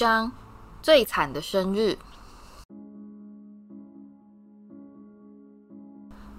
[0.00, 0.32] 章：
[0.80, 1.98] 最惨的生日。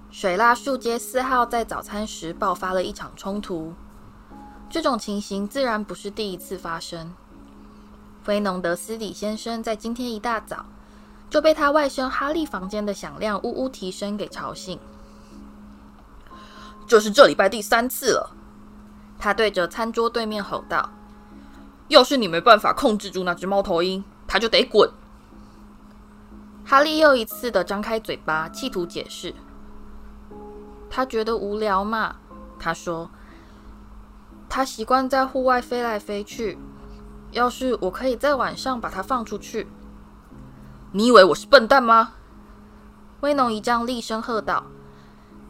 [0.09, 3.71] 水蜡树街四号在早餐时爆发了一场冲突。
[4.67, 7.13] 这种情形自然不是第一次发生。
[8.23, 10.65] 菲农德斯里先生在今天一大早
[11.29, 14.79] 就被他外甥哈利房间的响亮呜呜啼声给吵醒。
[16.87, 18.35] 这是这礼拜第三次了，
[19.19, 20.89] 他对着餐桌对面吼道
[21.91, 24.89] ：“要是你没办法控制住那只猫头鹰，他就得滚。”
[26.65, 29.35] 哈利又一次的张开嘴巴，企图解释。
[30.89, 32.15] 他觉得无聊嘛，
[32.57, 33.09] 他说。
[34.49, 36.57] 他习惯在户外飞来飞去。
[37.31, 39.67] 要是我可以在晚上把它放出去，
[40.91, 42.13] 你以为我是笨蛋吗？
[43.21, 44.65] 威农一丈厉声喝道，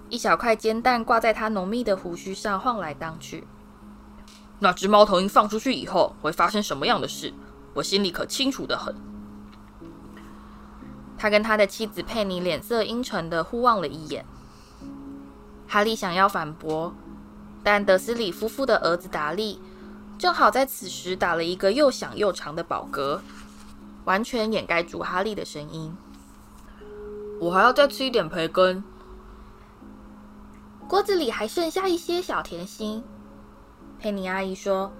[0.10, 3.48] 一小块煎蛋挂在他浓密的胡须上晃来荡去。
[4.64, 7.34] 那只猫头鹰放出去以后会发生什么样的事，
[7.74, 8.96] 我心里可清楚得很。
[11.18, 14.24] 他跟他的妻子佩妮脸色阴沉的互望了一眼。
[15.68, 16.94] 哈利想要反驳。
[17.64, 19.60] 但德斯里夫妇的儿子达利
[20.18, 23.20] 正好在此时打了一个又响又长的饱嗝，
[24.06, 25.96] 完全掩盖住哈利的声音。
[27.40, 28.84] 我还要再吃一点培根。
[30.88, 33.04] 锅子里还剩下一些小甜心，
[34.02, 34.92] 佩妮阿姨说，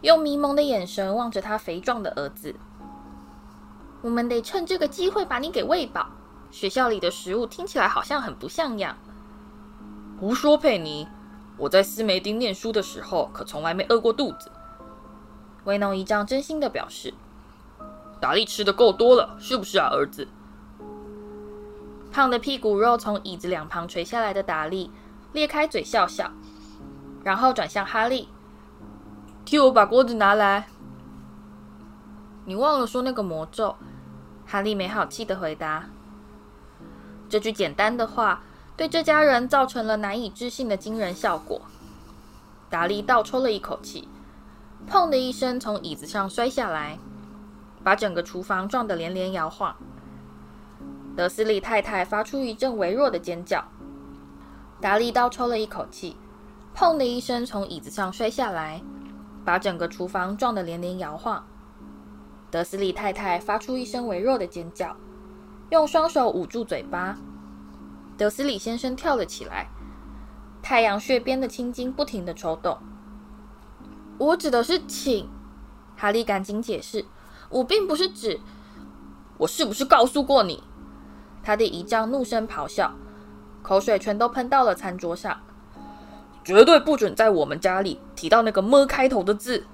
[0.00, 2.54] 用迷蒙的眼神望着她肥壮的儿子。
[4.00, 6.06] 我们得趁这个机会把你给喂饱。
[6.50, 8.96] 学校里的食物听起来好像很不像样。
[10.18, 11.06] 胡说，佩妮。
[11.58, 14.50] 我在斯梅丁念书的时候，可从来没饿过肚子。
[15.64, 17.12] 威农姨丈真心的表示
[18.18, 20.26] ：“达利吃的够多了，是不是啊，儿子？”
[22.10, 24.90] 胖的屁股肉从椅子两旁垂下来的达利
[25.34, 26.32] 咧开嘴笑笑，
[27.22, 28.28] 然后转向哈利
[29.44, 30.68] ：“替我把锅子拿来。”
[32.46, 33.76] 你忘了说那个魔咒？
[34.46, 35.86] 哈利没好气的回答。
[37.28, 38.42] 这句简单的话。
[38.76, 41.60] 对这家人造成了难以置信的惊人效果。
[42.70, 44.08] 达利倒抽了一口气，
[44.88, 46.98] 砰的一声从椅子上摔下来，
[47.84, 49.76] 把整个厨房撞得连连摇晃。
[51.14, 53.62] 德斯利太太发出一阵微弱的尖叫。
[54.80, 56.16] 达利倒抽了一口气，
[56.74, 58.82] 砰的一声从椅子上摔下来，
[59.44, 61.44] 把整个厨房撞得连连摇晃。
[62.50, 64.96] 德斯里太太发出一声微弱的尖叫，
[65.70, 67.16] 用双手捂住嘴巴。
[68.16, 69.68] 德斯里先生跳了起来，
[70.62, 72.78] 太阳穴边的青筋不停的抽动。
[74.18, 75.28] 我指的是请，
[75.96, 77.04] 哈利赶紧解释，
[77.48, 78.40] 我并不是指。
[79.38, 80.62] 我是不是告诉过你？
[81.42, 82.92] 他的姨丈怒声咆哮，
[83.62, 85.40] 口水全都喷到了餐桌上。
[86.50, 89.64] 绝对不准在我们家里提到那个“么”开头的字。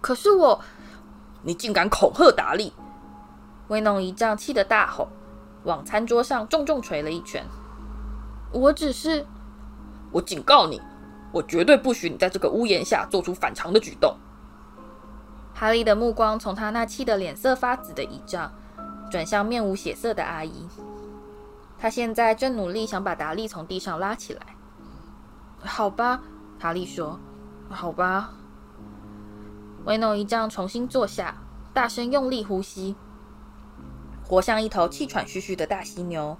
[0.00, 0.58] 可是我，
[1.42, 2.72] 你竟敢恐吓达利！
[3.68, 5.10] 威农姨丈气得大吼。
[5.64, 7.44] 往餐桌上重重捶了一拳。
[8.50, 9.26] 我只是，
[10.10, 10.80] 我警告你，
[11.32, 14.16] 我绝对不许你在这个屋檐下做出反常的举动。
[15.52, 18.50] 哈利的目光从他那气得脸色发紫的姨丈
[19.10, 20.66] 转向面无血色的阿姨。
[21.78, 24.51] 他现在正努力想把达利从地上拉起来。
[25.64, 26.20] 好吧，
[26.58, 27.18] 哈利说。
[27.68, 28.32] 好吧。
[29.84, 31.36] 威农姨丈重新坐下，
[31.72, 32.94] 大声用力呼吸。
[34.24, 36.36] 活像一头气喘吁吁的大犀牛，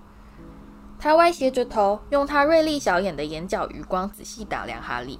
[0.99, 5.19] 他歪斜着头，用他锐利小眼的眼角余光仔细打量哈利。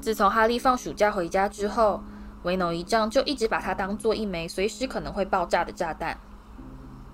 [0.00, 2.02] 自从哈利放暑假回家之后，
[2.42, 6.18] 威农姨丈就一直把他当做一枚随时可能会爆炸的炸弹。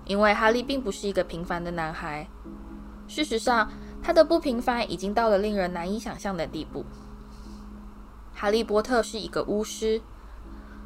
[0.05, 2.27] 因为哈利并不是一个平凡的男孩，
[3.07, 3.69] 事实上，
[4.01, 6.85] 他的不平凡已经到了令人难以想象的地步。
[8.33, 10.01] 哈利波特是一个巫师。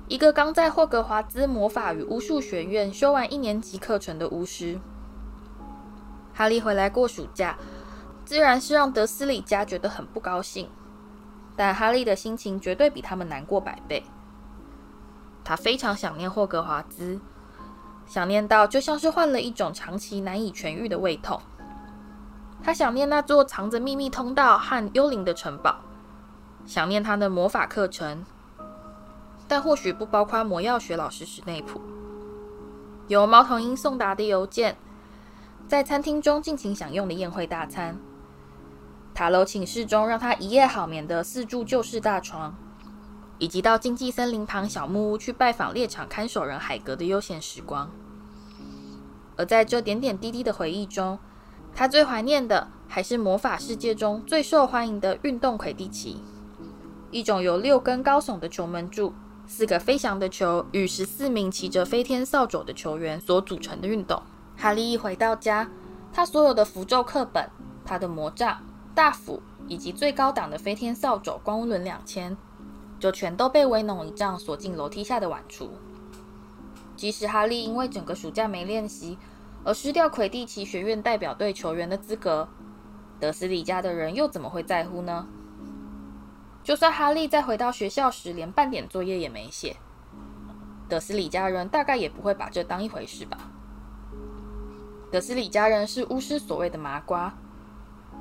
[0.10, 4.78] 一个刚在霍格华兹魔法与巫术学院修完一年级课程的巫师，
[6.34, 7.58] 哈利回来过暑假，
[8.26, 10.70] 自然是让德斯里家觉得很不高兴。
[11.56, 14.04] 但哈利的心情绝对比他们难过百倍。
[15.46, 17.22] 他非常想念霍格华兹，
[18.06, 21.42] 想念到就像是患了一种长期难以痊愈的胃痛。
[22.64, 25.82] 他想念那座藏着秘密通道和幽灵的城堡，
[26.66, 28.24] 想念他的魔法课程。
[29.50, 31.82] 但或许不包括魔药学老师史内普。
[33.10, 34.78] 由猫头鹰送达的邮件，
[35.68, 37.98] 在餐厅中尽情享用的宴会大餐，
[39.14, 42.56] 塔楼寝室中让他一夜好眠的四柱旧式大床，
[43.40, 47.92] 以及到禁忌森林旁小木屋去拜访猎场看守人海格的悠闲时光。
[49.36, 51.20] 而在这点点滴滴的回忆中，
[51.76, 56.22] 他最怀念的还是魔法世界中最受欢迎的运动魁地奇，
[57.10, 59.14] 一种由六根高耸的球门柱。
[59.46, 64.22] 四个飞翔的球与十四名骑着飞天扫帚的球员所组成的运动。
[64.56, 65.70] 哈利一回到家，
[66.14, 67.50] 他所有的符咒课本、
[67.84, 68.64] 他的魔杖、
[68.96, 72.38] 大斧以及最高档的飞天扫帚光轮两千，
[73.00, 75.68] 就全都被威农一丈锁进楼梯下的碗橱。
[76.96, 79.18] 即使哈利因为整个暑假没练习
[79.66, 82.50] 而失掉魁地奇学院代表队球员的资格，
[83.20, 85.28] 德斯里家的人又怎么会在乎呢？
[86.64, 89.78] 就算哈利在回到学校时连半点作业也没写，
[90.90, 93.38] 德斯里家人大概也不会把这当一回事吧。
[95.12, 97.34] 德斯里家人是巫师所谓的麻瓜，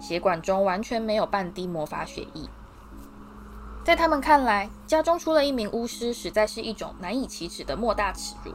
[0.00, 2.48] 血管中完全没有半滴魔法血液。
[3.84, 8.52] 在他们看来，家中出了一名巫师，实在是一种难以启齿的莫大耻辱。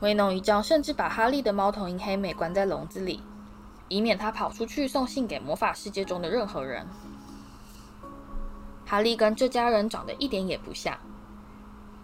[0.00, 3.22] 威农一丈甚至把哈利的猫头鹰黑美关在笼子里，
[3.88, 6.86] 以免他跑出去送信给魔法世界中的任何人。
[8.84, 10.98] 哈利跟这家人长得一点也不像。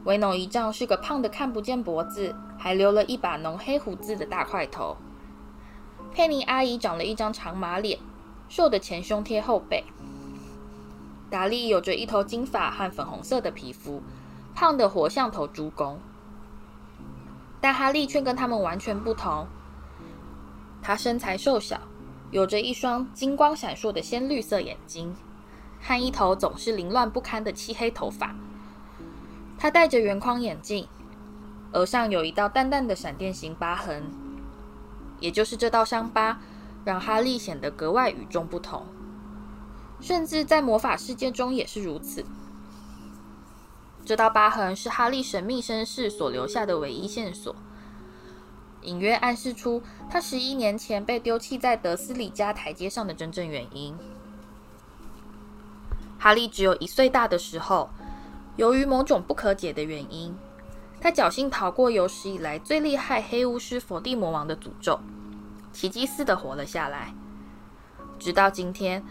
[0.05, 4.97] 威农一丈是个胖得看不见脖子，还留了一把浓黑胡子的大块头。
[6.13, 7.99] 佩妮阿姨长了一张长马脸，
[8.49, 9.85] 瘦的前胸贴后背。
[11.29, 14.03] 达利有着一头金发和粉红色的皮肤，
[14.55, 16.01] 胖得活像头猪公。
[17.61, 19.47] 但哈利却跟他们完全不同。
[20.83, 21.81] 他身材瘦小，
[22.31, 25.15] 有着一双金光闪烁的鲜绿色眼睛。
[25.83, 28.35] 和一头总是凌乱不堪的漆黑头发，
[29.57, 30.87] 他戴着圆框眼镜，
[31.73, 34.05] 额上有一道淡淡的闪电形疤痕，
[35.21, 36.39] 也就是这道伤疤
[36.85, 38.85] 让哈利显得格外与众不同，
[40.03, 42.27] 甚至在魔法世界中也是如此。
[44.05, 47.55] 这道疤痕是哈利神秘身世所留下的唯一线索，
[48.83, 53.97] 隐约暗示出他十一年前被丢弃在德斯里家台阶上的真正原因。
[56.19, 57.89] 哈利只有一岁大的时候，
[58.57, 60.35] 由于某种不可解的原因，
[61.01, 64.99] 他侥幸逃过有史以来最厉害黑巫师佛地魔王的诅咒，
[65.73, 67.15] 奇迹似的活了下来。
[68.19, 69.03] 直到今天，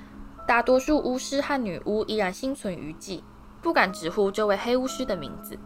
[0.45, 3.23] 大多数巫师和女巫依然心存余悸，
[3.61, 5.57] 不敢直呼这位黑巫师的名字。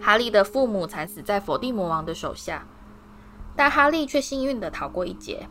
[0.00, 2.64] 哈利的父母惨死在佛地魔王的手下，
[3.56, 5.48] 但哈利却幸运地逃过一劫，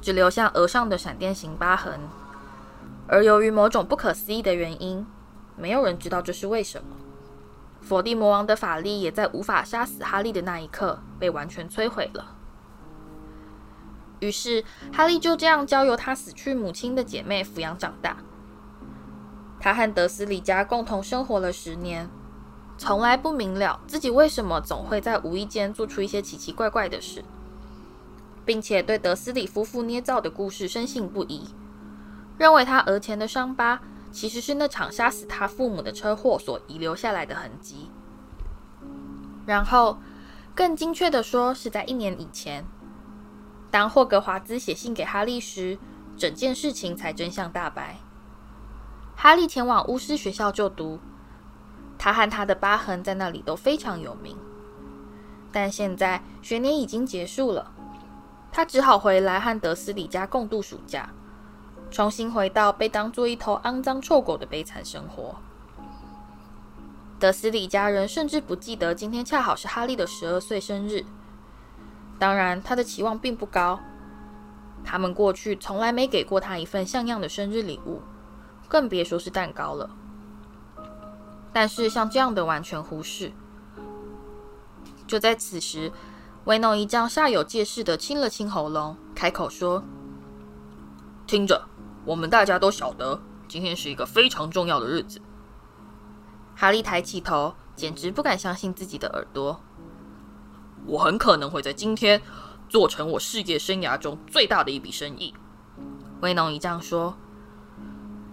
[0.00, 2.00] 只留下额上的闪电形疤痕。
[3.08, 5.06] 而由于某种不可思议的原因，
[5.56, 6.96] 没有人知道这是为什么。
[7.80, 12.36] 佛地魔王的法力也在无法杀死哈利的那一刻被完全摧毁了。
[14.20, 18.18] 于是，哈利就这样交由他死去母亲的姐妹抚养长大。
[19.62, 22.10] 他和德斯里家共同生活了十年，
[22.76, 27.24] 从来不明了自己为什么总会在无意间做出一些奇奇怪怪的事，
[28.44, 31.48] 并且对德斯里夫妇捏造的故事深信不疑。
[32.38, 33.80] 认为他额前的伤疤
[34.10, 37.88] 其实是那场杀死他父母的车祸所遗留下来的痕迹。
[39.46, 39.98] 然后，
[40.56, 42.64] 更精确地说，是在一年以前，
[43.70, 45.78] 当霍格华兹写信给哈利时，
[46.16, 47.98] 整件事情才真相大白。
[49.16, 50.98] 哈利前往巫师学校就读，
[51.98, 54.36] 他和他的疤痕在那里都非常有名。
[55.52, 57.72] 但现在学年已经结束了，
[58.50, 61.10] 他只好回来和德斯里家共度暑假。
[61.90, 65.36] 重新回到被当作一头肮脏臭狗的悲惨生活。
[67.20, 71.04] 德斯里家人甚至不记得今天恰好是哈利的十二岁生日。
[72.18, 73.78] 当然，他的期望并不高。
[74.82, 78.00] 他们过去从来没给过他一份像样的生日礼物，
[78.72, 79.90] 更别说是蛋糕了。
[81.52, 83.30] 但是像这样的完全忽视。
[85.06, 85.92] 就在此时，
[86.46, 89.84] 威农一丈煞有介事地清了清喉咙，开口说
[91.28, 91.68] ：“听着。”
[92.06, 95.20] 我们大家都晓得，今天是一个非常重要的日子。
[96.56, 99.60] 哈利抬起头，简直不敢相信自己的耳朵。
[100.86, 102.22] 我很可能会在今天
[102.70, 105.34] 做成我事业生涯中最大的一笔生意。
[106.22, 107.14] 威农一丈说。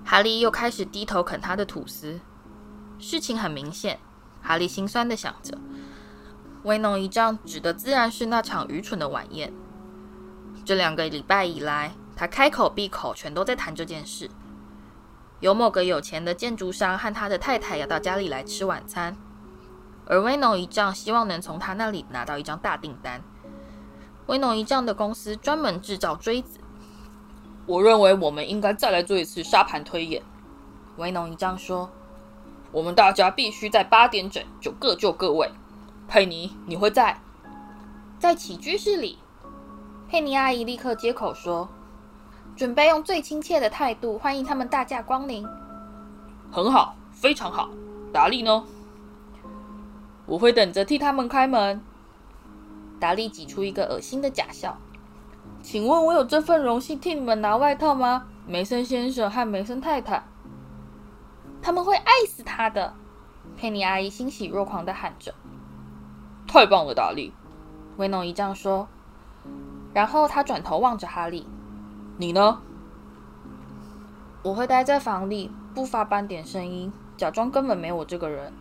[0.10, 2.20] 哈利又开始低头啃他的吐司。
[2.98, 4.00] 事情很明显，
[4.42, 5.56] 哈利心酸地想着。
[6.64, 9.54] 威农一丈指的自然是那场愚蠢的晚宴。
[10.66, 14.32] 这两个礼拜以来，他开口闭口全都在谈这件事。
[15.42, 19.16] 有某个有钱的建筑商和他的太太要到家里来吃晚餐，
[20.08, 23.22] 而威农一丈希望能从他那里拿到一张大订单。
[24.26, 26.60] 威农一丈的公司专门制造锥子。
[27.70, 30.24] 我认为我们应该再来做一次沙盘推演。
[30.98, 31.88] 威农一丈说
[32.74, 35.52] ：“我们大家必须在八点整就各就各位。
[36.08, 37.22] 佩妮，你会在？
[38.18, 39.20] 在起居室里。”
[40.10, 41.70] 佩妮阿姨立刻接口说。
[42.58, 45.48] 准备用最亲切的态度欢迎他们大驾光临。
[46.52, 47.70] 很好，非常好。
[48.12, 48.66] 达利呢？
[50.26, 51.80] 我会等着替他们开门。
[53.00, 54.76] 达利挤出一个恶心的假笑。
[55.62, 58.28] 请问我有这份荣幸替你们拿外套吗？
[58.48, 60.24] 梅森先生和梅森太太。
[61.62, 62.94] 他们会爱死他的。
[63.58, 65.34] 佩妮阿姨欣喜若狂的喊着
[66.48, 67.34] ：“太棒了，达利！”
[67.98, 68.88] 威农姨丈说。
[69.94, 71.46] 然后他转头望着哈利
[72.18, 72.62] ：“你呢
[74.44, 78.54] ？”“我会待在房里，不发半点声音，假装根本没我这个人。”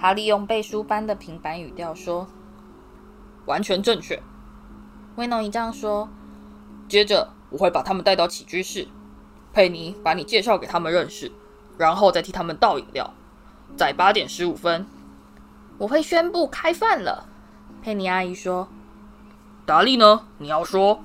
[0.00, 2.26] 哈利用背书般的平板语调说
[3.46, 4.20] ：“完全正确。”
[5.16, 6.08] 威农姨丈说
[6.88, 8.88] ：“接着我会把他们带到起居室，
[9.52, 11.30] 佩妮把你介绍给他们认识，
[11.78, 13.14] 然后再替他们倒饮料。
[13.76, 14.86] 在八点十五分，
[15.78, 17.28] 我会宣布开饭了。”
[17.80, 18.66] 佩妮阿姨说
[19.64, 20.22] ：“达利呢？
[20.38, 21.00] 你要说？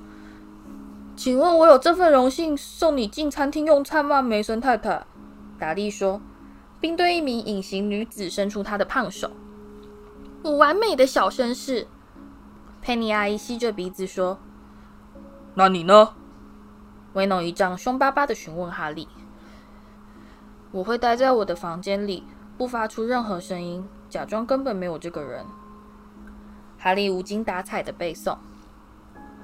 [1.14, 5.06] 请问我有这份荣幸送你进餐厅用餐吗，梅森太太？”
[5.56, 6.20] 达利说，
[6.80, 9.30] 并对一名隐形女子伸出她的胖手。
[10.42, 11.86] “我完美的小绅士。”
[12.82, 14.38] 佩妮阿姨吸着鼻子说
[15.54, 16.14] ：“那你呢？”
[17.14, 19.08] 威农一丈凶巴巴的询问哈利
[20.72, 22.24] ：“我会待在我的房间里。”
[22.56, 25.46] 不发出任何声音，假装根本没有这个人。
[26.76, 28.36] 哈利无精打采的背诵：“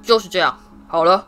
[0.03, 0.59] 就是这样。
[0.87, 1.27] 好了，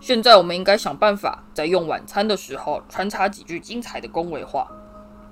[0.00, 4.66] 现在我们应该想办法，在用晚餐的时候穿插几句精彩的恭维话。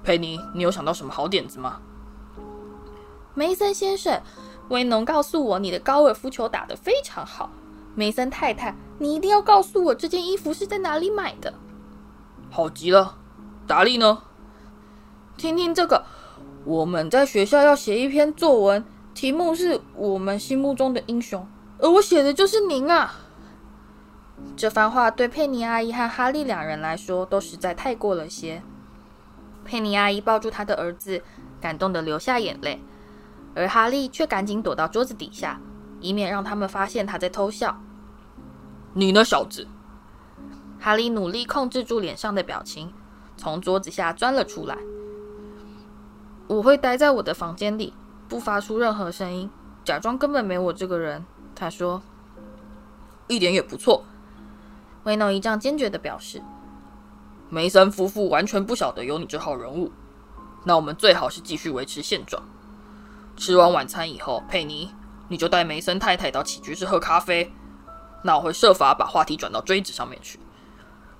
[0.04, 1.80] 佩妮，你有想到什么好点子吗？”
[3.34, 4.22] 梅森先生，
[4.68, 7.50] 威农告诉我你的高尔夫球打得非常好。
[7.94, 11.52] 梅森太太，你一定要告诉我这件衣服是在哪里买的。
[12.50, 13.16] 好极了，
[13.66, 14.22] 达利呢？
[15.36, 16.04] 听听这个，
[16.64, 21.46] 我们在学校要写一篇作文，题目是我们心目中的英雄，
[21.78, 23.14] 而我写的就是您啊！
[24.56, 28.62] 这番话对佩妮阿姨和哈利两人来说都实在太过了些。
[29.64, 31.22] 佩妮阿姨抱住她的儿子，
[31.60, 32.82] 感动得流下眼泪，
[33.54, 35.60] 而哈利却赶紧躲到桌子底下，
[36.00, 37.80] 以免让他们发现他在偷笑。
[38.94, 39.66] 你呢，小子？
[40.78, 42.92] 哈利努力控制住脸上的表情，
[43.36, 44.76] 从桌子下钻了出来。
[46.48, 47.94] 我会待在我的房间里，
[48.28, 49.48] 不发出任何声音，
[49.84, 51.24] 假装根本没我这个人。
[51.54, 52.02] 他说
[53.28, 54.04] ：“一点也不错。”
[55.04, 56.42] 威诺一丈坚决地表示
[57.48, 59.92] ：“梅森夫妇完全不晓得有你这号人物。
[60.64, 62.42] 那我们最好是继续维持现状。
[63.36, 64.90] 吃完晚餐以后，佩妮，
[65.28, 67.52] 你就带梅森太太到起居室喝咖啡。
[68.22, 70.38] 那我会设法把话题转到锥子上面去。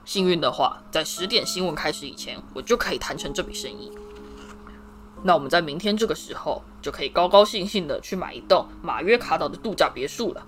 [0.04, 3.90] 幸运的话，在十点新闻开始以前，我就可以谈成这笔生意。”
[5.24, 10.44] 那我们在明天这个时候就可以高高兴兴的去买一栋马约卡岛的度假别墅了。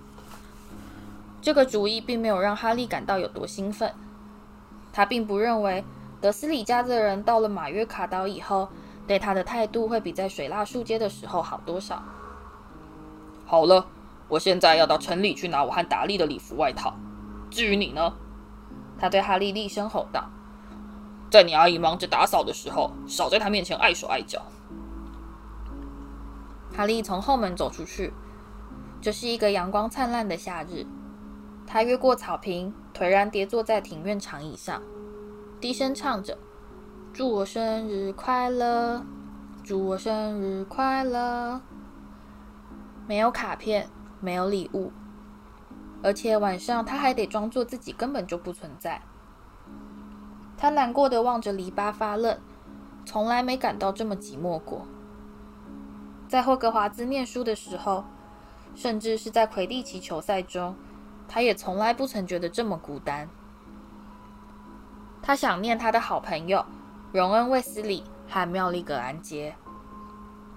[1.41, 3.93] 这个主意并没有让哈利感到有多兴奋。
[4.91, 5.83] 他并不认为
[6.19, 8.67] 德斯里家的人到了马约卡岛以后，
[9.07, 12.03] 对他的态度会比在水蜡树街的时候好多少。
[13.45, 13.85] 好了，
[14.27, 16.95] 我现在要到城里去拿我和达利的礼服外套。
[17.51, 18.13] 至于你呢？
[18.97, 20.29] 他对哈利厉声吼道
[21.29, 24.41] ：“在你阿姨忙着打扫的时候，少在她面前碍手碍脚。”
[26.75, 28.13] 哈利从后门走出去。
[29.01, 30.85] 这是一个阳光灿烂的夏日。
[31.67, 34.81] 他越过草坪，颓然跌坐在庭院长椅上，
[35.59, 36.37] 低声唱着
[37.15, 39.01] ：“祝我生日快乐，
[39.63, 41.61] 祝我生日快乐。”
[43.07, 43.87] 没有卡片，
[44.19, 44.91] 没有礼物，
[46.03, 49.01] 而且晚上他还得装作自己根本就不存在。
[50.57, 52.37] 他难过的望着篱笆发愣，
[53.05, 54.85] 从来没感到这么寂寞过。
[56.27, 58.03] 在霍格华兹念书的时候，
[58.75, 60.75] 甚至是在魁地奇球赛中，
[61.29, 63.29] 他也从来不曾觉得这么孤单。
[65.21, 66.63] 他想念他的好朋友
[67.15, 69.55] 荣恩·卫斯理和妙丽·葛兰杰，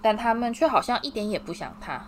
[0.01, 2.01] 但他们却好像一点也不想他。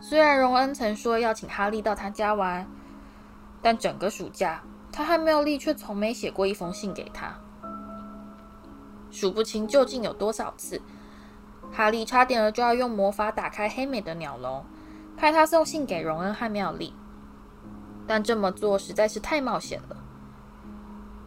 [0.00, 2.66] 虽然荣恩曾说要请哈利到他家玩，
[3.60, 7.34] 但整个暑假，他和妙丽却从没写过一封信给他。
[9.10, 10.80] 数不清究竟有多少次。
[11.70, 14.64] 哈利差点儿就要用魔法打开黑美的鸟笼，
[15.18, 16.94] 派他送信给荣恩和妙丽，
[18.06, 20.01] 但这么做实在是太冒险了。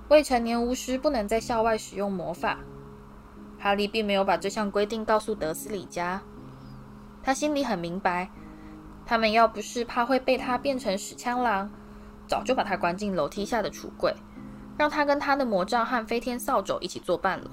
[0.08, 2.60] 未成年巫师不能在校外使用魔法。
[3.58, 6.22] 哈利并没有把这项规定告诉德斯里家，
[7.24, 8.30] 他心里很明白，
[9.06, 11.72] 他们要不是怕会被他变成屎枪郎，
[12.28, 14.14] 早就把他关进楼梯下的橱柜，
[14.78, 17.50] 让他跟他的魔杖和飞天扫帚一起作伴了。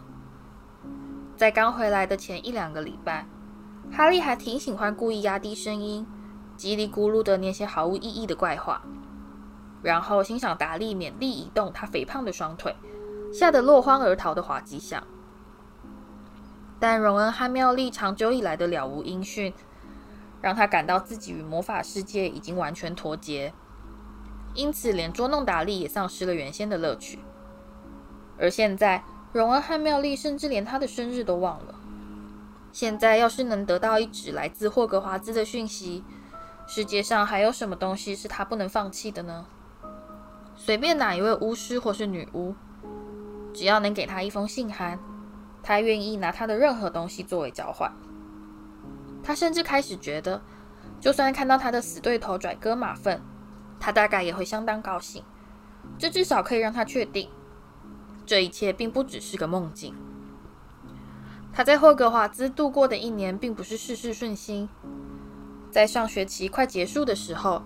[1.37, 3.27] 在刚回来的前一两个礼拜，
[3.91, 6.07] 哈利还挺喜欢故意压低声音，
[6.59, 8.83] 叽里咕噜的念些毫无意义的怪话，
[9.83, 12.75] 然后欣赏达利勉力移动他肥胖的双腿，
[13.33, 15.03] 吓得落荒而逃的滑稽相。
[16.79, 19.53] 但荣恩和妙丽长久以来的了无音讯，
[20.41, 23.53] 让他感到自己与魔法世界已经完全脱节，
[24.55, 27.21] 因此连捉弄达利也丧失了原先的乐趣。
[28.39, 31.75] 而现在，荣恩和妙丽甚至连他的生日都忘了。
[32.73, 36.03] 现在，要是能得到一纸来自霍格华兹的讯息，
[36.67, 39.47] 世界上还有什么东西是他不能放弃的呢？
[40.57, 42.55] 随便哪一位巫师或是女巫，
[43.53, 44.99] 只要能给他一封信函，
[45.63, 47.93] 他愿意拿他的任何东西作为交换。
[49.23, 50.43] 他甚至开始觉得，
[51.01, 53.21] 就算看到他的死对头拽哥马粪，
[53.81, 55.25] 他大概也会相当高兴。
[55.99, 57.29] 这至少可以让他确定，
[58.25, 59.95] 这一切并不只是个梦境。
[61.53, 64.69] 他在霍格华兹度过的一年，并不是事事顺心。
[65.71, 67.63] 在上学期快结束的时候，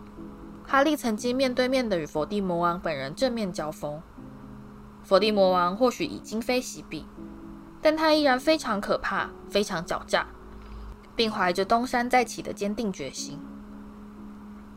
[0.66, 4.02] 哈利曾经面对面的与佛地魔王本人正面交锋。
[5.04, 7.06] 佛地魔王或许已今非昔比，
[7.80, 10.26] 但他依然非常可怕，非常狡诈，
[11.14, 13.38] 并怀着东山再起的坚定决心。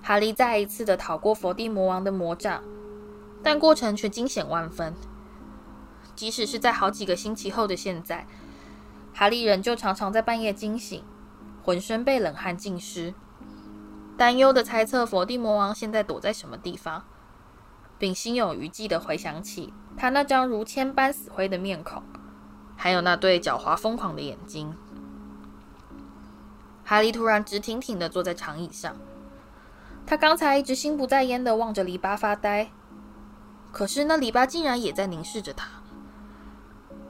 [0.03, 2.61] 哈利再一次的逃过佛地魔王的魔掌，
[3.41, 4.93] 但过程却惊险万分。
[6.15, 8.27] 即使是在好几个星期后的现在。
[9.11, 11.03] 哈利仍旧常常在半夜惊醒，
[11.63, 13.15] 浑身被冷汗浸湿，
[14.19, 17.05] 担忧地猜测佛地魔王现在躲在什么地方，
[17.97, 22.03] 并心有余悸地回想起他那张如铅般死灰的面孔，
[22.75, 24.75] 还有那对狡猾疯狂的眼睛。
[26.83, 28.97] 哈利突然直挺挺地坐在长椅上，
[30.05, 32.71] 他刚才一直心不在焉地望着篱笆发呆，
[33.71, 35.69] 可是那篱笆竟然也在凝视着他。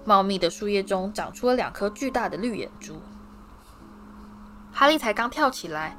[0.06, 3.02] 茂密的树叶中长出了两颗巨大的绿眼珠。
[4.72, 5.98] 哈利才刚跳起来，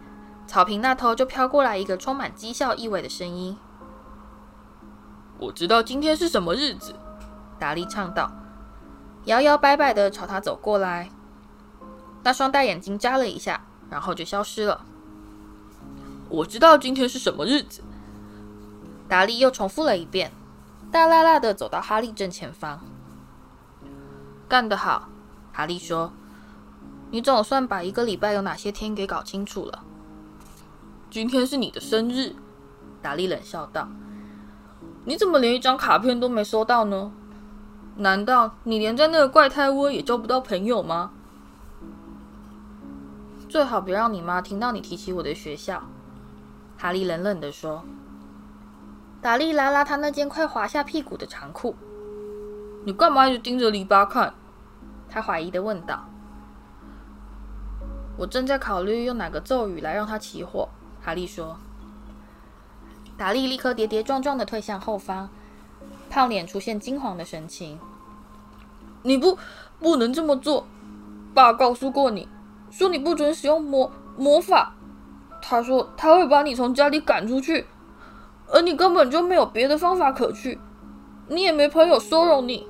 [0.50, 3.56] 草坪那头就飘过来一个充满讥笑意味的声音
[5.38, 6.92] ：“我知道今天是什么日子。”
[7.56, 8.32] 达利唱道，
[9.26, 11.08] 摇摇摆摆地朝他走过来。
[12.24, 14.84] 那双大眼睛眨了一下，然后就消失了。
[16.28, 17.84] “我知道今天是什么日子。”
[19.08, 20.32] 达利又重复了一遍，
[20.90, 22.80] 大剌剌地走到哈利正前方。
[24.48, 25.08] 干得好，
[25.52, 26.12] 哈利说
[27.12, 29.84] ：“你总算把一个礼拜有哪些天给搞清楚了。”
[31.10, 32.36] 今天是你的生日，
[33.02, 33.88] 达利冷笑道
[35.04, 37.10] ：“你怎么连一张卡片都没收到呢？
[37.96, 41.10] 难道你连在那个怪胎窝也交不到朋友吗？”
[43.48, 45.82] 最好别让你妈听到你提起我的学校。”
[46.78, 47.82] 哈利冷冷地说。
[49.20, 51.74] 达利拉拉他那件快滑下屁股的长裤。
[52.86, 54.32] “你干嘛一直盯着篱笆看？”
[55.10, 56.08] 他怀疑地问道
[58.16, 60.68] ：“我正在考虑用哪个咒语来让他起火。”
[61.02, 61.56] 哈利说。
[63.16, 65.28] 达利立刻跌跌撞撞的退向后方，
[66.08, 67.78] 胖脸出现惊慌的神情。
[69.04, 69.38] “你不，
[69.78, 70.66] 不能这么做！
[71.34, 72.28] 爸告诉过你，
[72.70, 74.74] 说你不准使用魔魔法。
[75.42, 77.66] 他说他会把你从家里赶出去，
[78.46, 80.58] 而你根本就没有别的方法可去，
[81.28, 82.66] 你也没朋友收容你。”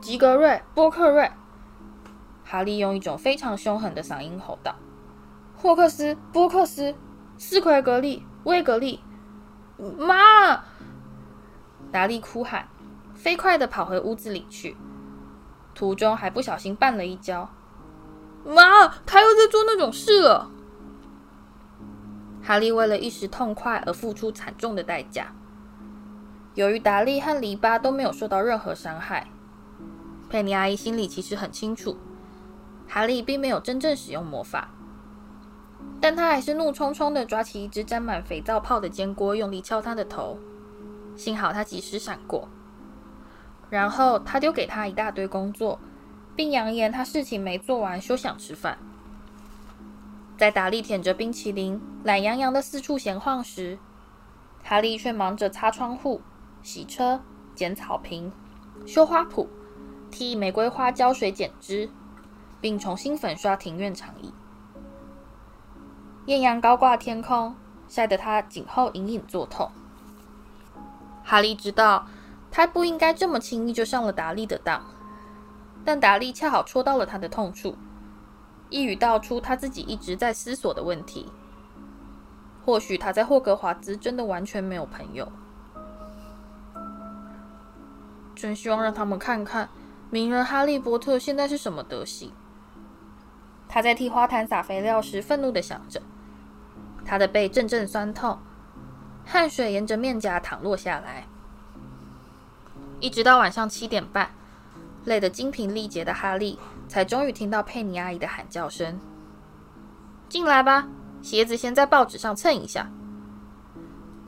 [0.00, 1.30] 吉格瑞·波克瑞，
[2.44, 4.76] 哈利用一种非常凶狠的嗓音吼道
[5.60, 6.94] ：“霍克斯·波克斯，
[7.36, 9.00] 斯奎格利·威格利，
[9.98, 10.62] 妈！”
[11.90, 12.68] 达利哭喊，
[13.12, 14.76] 飞快地跑回屋子里去，
[15.74, 17.50] 途中还不小心绊了一跤。
[18.46, 20.48] “妈，他又在做那种事了！”
[22.40, 25.34] 哈利为了一时痛快而付出惨重的代价。
[26.54, 29.26] 由于达利和篱笆都没有受到任何伤害。
[30.30, 31.98] 佩妮阿姨心里其实很清楚，
[32.86, 34.70] 哈利并没有真正使用魔法，
[36.00, 40.38] 但他还是怒冲冲地抓起一只沾满肥皂泡的煎锅，用力敲他的头。
[41.16, 42.48] 幸好他及时闪过，
[43.70, 45.80] 然后他丢给他一大堆工作，
[46.36, 48.78] 并扬言他事情没做完，休想吃饭。
[50.36, 53.78] 在达利舔着冰淇淋，懒洋洋地四处闲晃时，
[54.62, 56.20] 哈利却忙着擦窗户、
[56.62, 57.20] 洗车、
[57.56, 58.30] 剪草坪、
[58.86, 59.48] 修花圃。
[60.10, 61.90] 替玫瑰花浇水剪枝，
[62.62, 64.32] 并重新粉刷庭院长椅。
[66.28, 67.54] 艳阳高挂天空，
[67.88, 69.70] 晒得他颈后隐隐作痛。
[71.24, 72.06] 哈利知道
[72.50, 74.84] 他不应该这么轻易就上了达利的当，
[75.86, 77.78] 但达利恰好戳到了他的痛处，
[78.68, 81.32] 一语道出他自己一直在思索的问题：
[82.62, 85.32] 或许他在霍格华兹真的完全没有朋友。
[88.34, 89.70] 真希望让他们看看。
[90.10, 92.32] 名人哈利波特现在是什么德行？
[93.66, 96.02] 他在替花坛撒肥料时，愤怒地想着。
[97.08, 98.38] 他的背阵阵酸痛，
[99.24, 101.24] 汗水沿着面颊淌落下来。
[103.00, 104.30] 一直到晚上七点半，
[105.06, 109.00] 累得精疲力竭的哈利才终于听到佩妮阿姨的喊叫声
[110.28, 110.86] ：“进来吧，
[111.22, 112.90] 鞋子先在报纸上蹭一下。”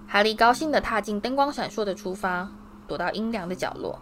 [0.08, 2.50] 哈利高兴地踏进灯光闪烁的厨房，
[2.88, 3.98] 躲到阴凉的角落。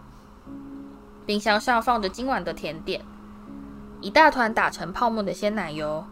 [1.25, 3.03] 冰箱上放着今晚的甜点：
[3.99, 6.05] 一大团打成泡沫的鲜奶油，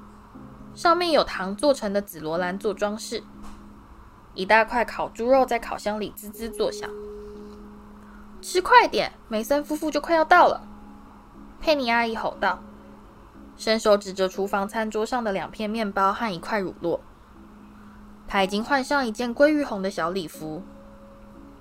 [0.77, 3.23] 上面有糖做成的紫罗兰做装饰；
[4.35, 6.87] 一大块烤猪肉在烤箱里滋滋作响。
[8.43, 10.61] 吃快点，梅森夫妇就快要到了。
[11.59, 12.61] 佩妮阿姨吼道，
[13.57, 16.99] 伸手指着厨房餐桌上的两片面包和一块乳酪。
[18.27, 20.61] 她已经换上一件鲑鱼红的小礼服。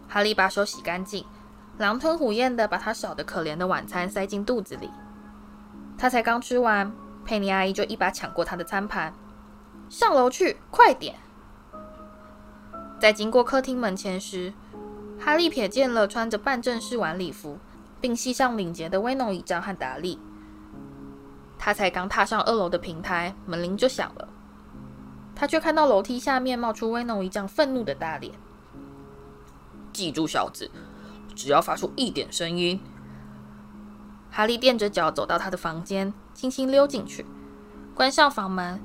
[0.06, 1.24] 哈利把手洗干净，
[1.78, 4.90] 狼吞虎咽地把他少得可怜的晚餐塞进肚子里。
[5.96, 6.92] 他才刚吃完，
[7.26, 9.12] 佩妮阿姨就一把抢过他的餐盘，
[9.90, 11.16] 上楼去，快点！
[13.00, 14.54] 在经过客厅门前时，
[15.18, 17.58] 哈利瞥见了穿着半正式晚礼服，
[18.00, 20.20] 并系上领结的威农姨丈和达利。
[21.58, 24.28] 他才刚踏上二楼的平台，门铃就响了。
[25.34, 28.32] 他却看到楼梯下面冒出威农姨丈愤怒的大脸。
[29.92, 30.70] 记住，小子，
[31.34, 32.80] 只要发出一点声音……
[34.36, 37.24] 哈利垫着脚走到他的房间，轻轻溜进去，
[37.94, 38.78] 关上房门，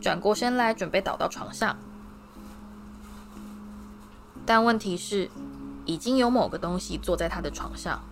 [0.00, 1.78] 转过身来准备倒到床上。
[4.44, 5.30] 但问题是，
[5.84, 8.02] 已经有某个东西坐在他的床上。